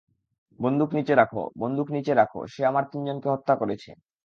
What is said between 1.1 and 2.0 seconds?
রাখো- বন্দুক